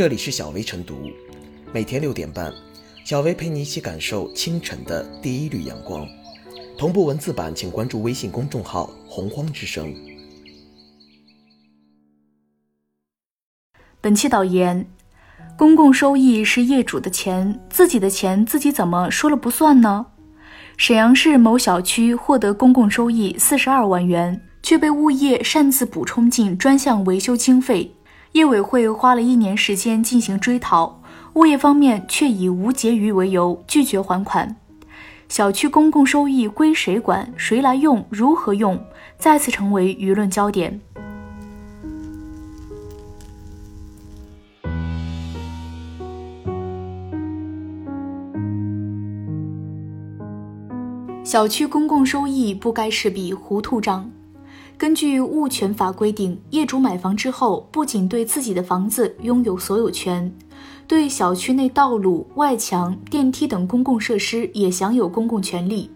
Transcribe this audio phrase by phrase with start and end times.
[0.00, 1.10] 这里是小薇晨读，
[1.74, 2.50] 每天六点半，
[3.04, 6.08] 小薇陪你一起感受清晨的第一缕阳光。
[6.78, 9.94] 同步文字版，请关注微信公众号“洪荒之声”。
[14.00, 14.86] 本期导言：
[15.58, 20.06] 公共收益是业主的钱，自己的钱自己怎么说了不算呢？
[20.78, 27.94] 沈阳市某小区获得公共收益四十二万元，却被物业擅自补充进专项维修经费。
[28.32, 31.02] 业委会花了一年时间进行追讨，
[31.34, 34.56] 物业方面却以无结余为由拒绝还款。
[35.28, 37.32] 小区公共收益归谁管？
[37.36, 38.04] 谁来用？
[38.08, 38.80] 如何用？
[39.18, 40.80] 再次成为舆论焦点。
[51.24, 54.10] 小区公共收益不该是笔糊涂账。
[54.80, 60.34] 根据物权法规定，业主买房之后，不仅对自己的房子拥有所有权，
[60.88, 65.90] 对小区内道路、外墙、电梯等公共设施也享有公共权利。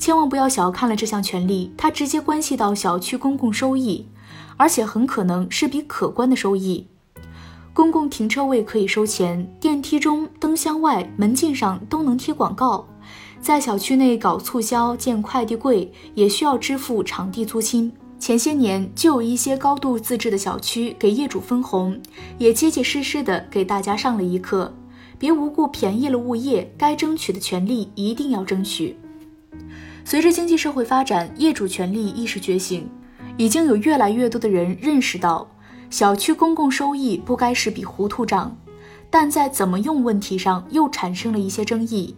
[0.00, 4.08] 千万不要小看了这项权利，它直接关系到小区公共收益，
[4.56, 6.88] 而且很可能是笔可观的收益。
[7.72, 12.84] 公共停车位可以收钱，电梯中、灯箱外、门禁上都能贴广告，
[13.40, 17.92] 在小区内搞促销、建快递柜，也需要支付场地租金。
[18.18, 21.98] 前些年就有一些高度自治的小区给业主分红，
[22.36, 24.74] 也结结实实的给大家上了一课：
[25.18, 28.96] 别无故便宜了物业，该争取的权利一定要争取。
[30.04, 32.88] 随着经济社会发展，业主权利意识觉醒，
[33.36, 35.48] 已经有越来越多的人认识到，
[35.88, 38.56] 小区公共收益不该是笔糊涂账，
[39.10, 42.16] 但在怎么用问题上又产生了一些争议。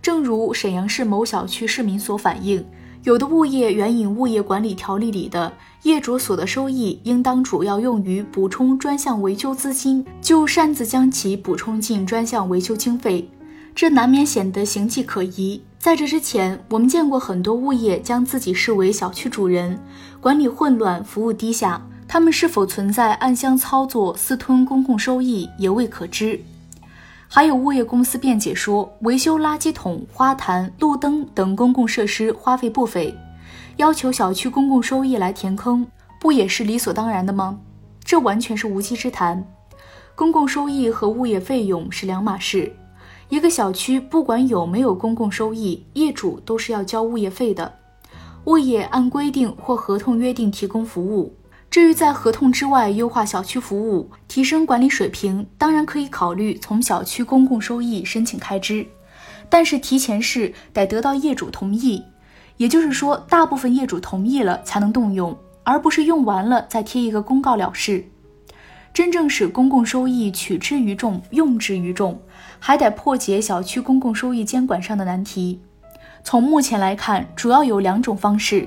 [0.00, 2.64] 正如沈阳市某小区市民所反映。
[3.04, 5.52] 有的物业援引物业管理条例里的
[5.82, 13.30] 业主所得收益应当主要用于补充专项维修资金，就擅自将其补充进专项维修经费，
[13.74, 15.62] 这难免显得形迹可疑。
[15.78, 19.78] 在这之前，我们见过很多物业将自己视为小区主人，
[20.20, 26.40] 管理混乱，服务低下，他们是否存在暗箱操作、私吞公共收益，也未可知。
[27.28, 33.14] 还有物业公司辩解说，维修垃圾桶、花坛、路灯等公共设施花费不菲，
[33.76, 35.86] 要求小区公共收益来填坑，
[36.20, 37.58] 不也是理所当然的吗？
[38.04, 39.44] 这完全是无稽之谈。
[40.14, 42.72] 公共收益和物业费用是两码事，
[43.28, 47.74] 一个小区不管有没有公共收益，业主都是要交物业费的，
[48.44, 51.34] 物业按规定或合同约定提供服务。
[51.76, 58.86] 至于在合同之外优化小区服务、提升管理水平，当然可以考虑从小区公共收益申请开支，
[59.50, 62.02] 但是提前是得得到业主同意，
[62.56, 68.02] 也就是说，大部分业主同意了才能动用，而不是用完了再贴一个公告了事。
[68.94, 72.18] 真正使公共收益取之于众、用之于众，
[72.58, 75.60] 还得破解小区公共收益监管上的难题。
[76.24, 78.66] 从目前来看，主要有两种方式。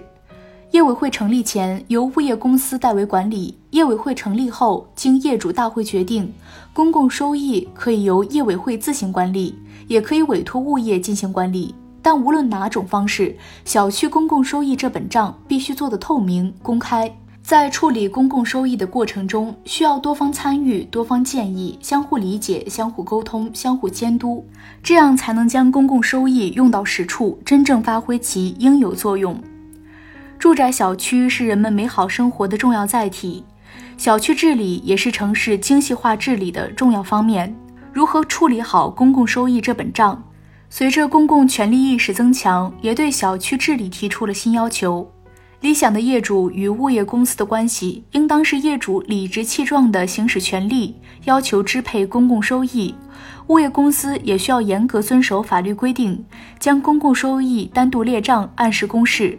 [0.71, 6.31] 业委会成立前由物业公司代为管理，业委会成立后经业主大会决定，
[6.73, 9.55] 公共收益可以由业委会自行管理，
[9.87, 11.73] 也可以委托物业进行管理。
[12.03, 13.35] 但无论哪种方式，
[13.65, 17.11] 小区公共收益这本账必须做得透明公开。
[17.41, 24.45] 在处理公共收益的过程中，需要多方参与、多方建议、相互理解、相互沟通、相互监督，
[24.83, 29.35] 这样才能将公共收益用到实处，真正发挥其应有作用。
[30.39, 33.43] 住宅小区是人们美好生活的重要载体，
[33.97, 37.53] 小区治理也是城市精细化治理的重要方面。
[37.91, 40.23] 如何处理好公共收益这本账？
[40.69, 45.11] 随着公共权利意识增强，也对小区治理提出了新要求。
[45.59, 50.95] 理想的业主与物业公司的关系，应当是业主理直气壮地行使权利，
[51.25, 52.95] 要求支配公共收益；
[53.47, 56.23] 物业公司也需要严格遵守法律规定，
[56.57, 59.37] 将公共收益单独列账，按时公示。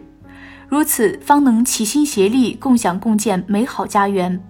[0.71, 4.41] 如此，方能齐心协力，共享共建美好家园。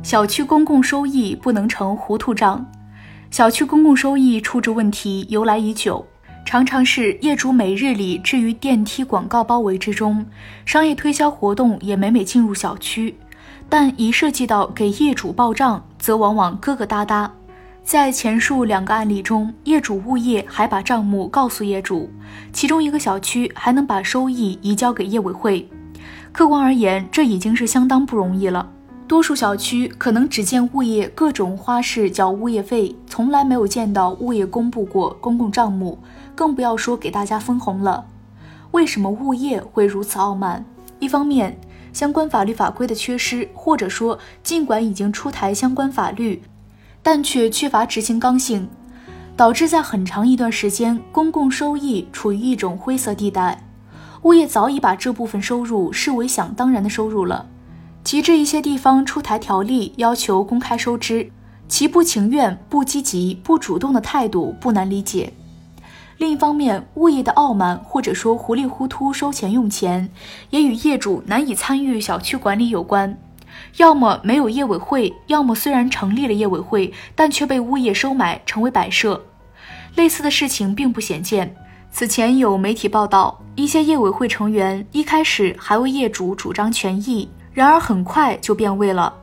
[0.00, 2.64] 小区公共收益不能成糊涂账。
[3.32, 6.06] 小区公共收益处置问题由来已久，
[6.44, 10.24] 常常是业主每日里置于电梯广告包围之中，
[10.64, 13.16] 商业推销活动也每每进入小区。
[13.68, 17.28] 但一涉及到给业主报账，则往往疙疙瘩瘩。
[17.82, 22.10] 在前述两个案例中，业主物业还把账目告诉业主，
[22.52, 25.68] 其中一个小区还能把收益移交给业委会。
[26.32, 28.68] 客观而言，这已经是相当不容易了。
[29.08, 35.96] 多数小区可能只见物业各种花式缴物业费，从来没有见到物业公布过公共账目，
[36.34, 38.04] 更不要说给大家分红了。
[38.72, 40.64] 为什么物业会如此傲慢？
[40.98, 41.56] 一方面，
[41.96, 46.42] 相关法律法规的缺失，或者说尽管已经出台相关法律，
[47.02, 48.68] 但却缺乏执行刚性，
[49.34, 53.66] 导致在很长一段时间，公共收益处于一种灰色地带。
[54.24, 57.46] 物业早已把这部分收入视为想当然的收入了。
[58.04, 61.30] 其至一些地方出台条例要求公开收支，
[61.66, 65.32] 其不情愿、不积极、不主动的态度不难理解。
[66.18, 70.08] 另一方面，物业的傲慢或者说糊里糊涂收钱用钱，
[70.50, 73.16] 也与业主难以参与小区管理有关。
[73.76, 79.22] 要么没有业委会，要么虽然成立了业委会，但却被物业收买成为摆设。
[79.94, 81.54] 类似的事情并不鲜见。
[81.90, 87.28] 此前有媒体报道，一些业委会成员一开始还为业主主张权益。
[87.52, 89.14] 然而很快就变味了，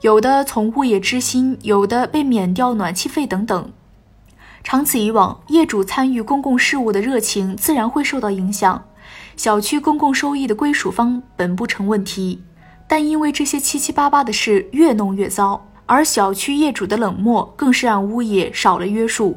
[0.00, 3.70] 有的从物业支薪，有的被免掉暖气费等等。
[4.62, 8.84] 长此以往，业主参与公共事务的热情自然会受到影响。
[9.36, 12.42] 小区公共收益的归属方本不成问题，
[12.86, 19.36] 但因为这些七七八八的事越弄越糟，而小区业主的冷漠更是让物业少了约束。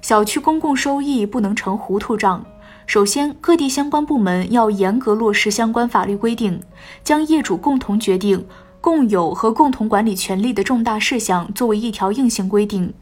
[0.00, 2.42] 小区公共收益不能成糊涂账。
[2.86, 6.60] 首先，各地相关部门要严格落实相关法律规定，
[7.04, 8.44] 将业主共同决定、
[8.80, 12.92] 共有和共同管理权利的重大事项作为一条硬性规定，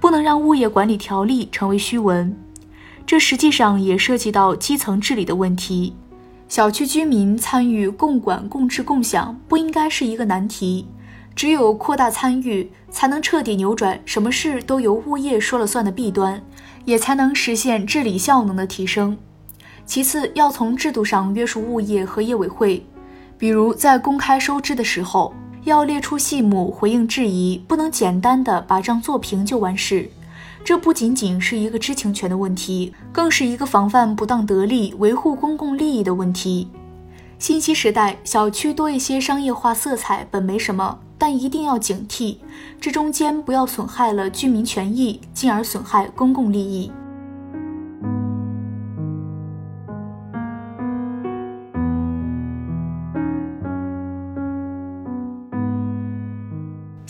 [0.00, 2.34] 不能让物业管理条例成为虚文。
[3.06, 5.94] 这实际上也涉及到基层治理的问题。
[6.48, 10.86] 小区居民参与共管、共治、共享不应该是一个难题，
[11.36, 16.42] 只有扩大参与，才能彻底扭转什么事都由物业说了算的弊端，
[16.84, 19.16] 也才能实现治理效能的提升。
[19.86, 22.84] 其次，要从制度上约束物业和业委会，
[23.38, 30.10] 比如在公开收支的时候，要列出细目回应质疑，不能简单的把账做平就完事。
[30.64, 36.68] 这不仅仅是一个知情权的问题，更是一个防范不当得利、维护公共利益的问题。
[37.38, 42.36] 信息时代，小区多一些商业化色彩本没什么，但一定要警惕，
[42.78, 46.92] 这中间不要损害了居民权益，进而损害公共利益。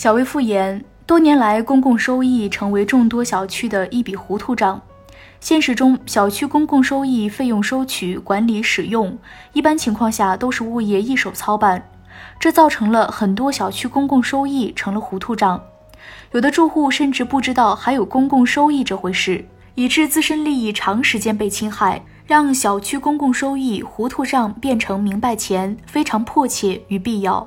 [0.00, 4.80] 小薇复言，多年来，公共收益成为众多小区的一笔糊涂账。
[5.40, 9.18] 现实中，小区公共收益费用收取、管理、使用，
[9.52, 11.86] 一般情况下都是物业一手操办，
[12.38, 15.62] 这造成了很多小区公共收益成了糊涂账。
[16.32, 19.44] 有的住户甚至不知道还有公共收益这回事，
[19.74, 27.46] 以致自身利益长时间被侵害，让小区公共收益糊涂账变成明白钱，非常迫切与必要。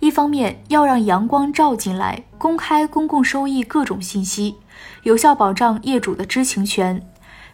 [0.00, 4.54] 一方面要让阳光照进来，公开公共收益各种信息，
[5.02, 7.00] 有效保障业主的知情权；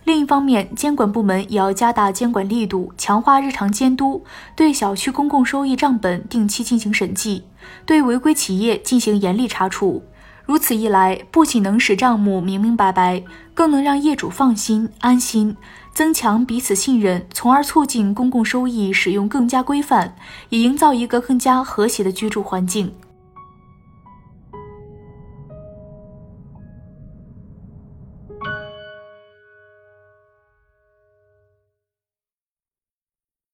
[0.04, 4.24] 另一方面，监管部门也要加大监管力度，强化日常监督，
[4.54, 7.44] 对小区公共收益账本定期进行审计，
[7.86, 10.04] 对违规企业进行严厉查处。
[10.46, 13.22] 如此一来，不仅能使账目明明白白，
[13.54, 15.56] 更能让业主放心安心。
[15.94, 20.16] 增强彼此信任，从而促进公共收益使用更加规范，
[20.50, 22.92] 以营造一个更加和谐的居住环境。